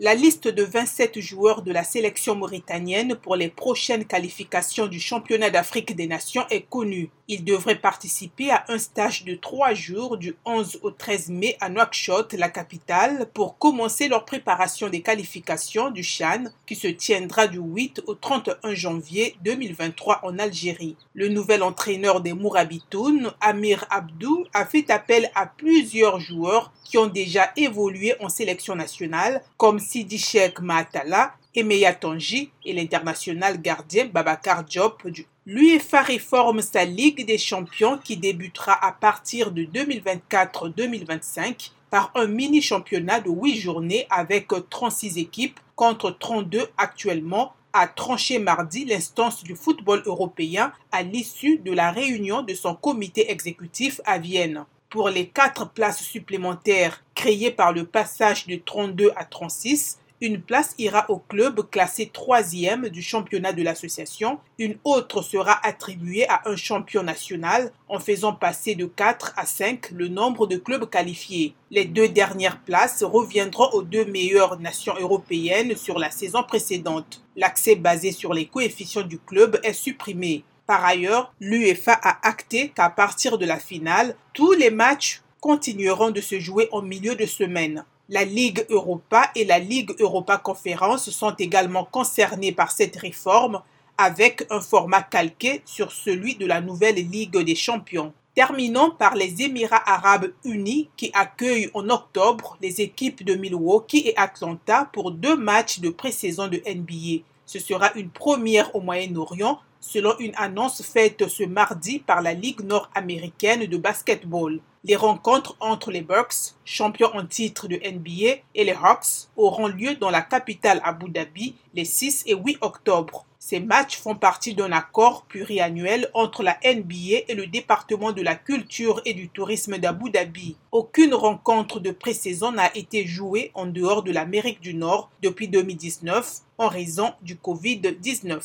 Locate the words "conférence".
90.38-91.10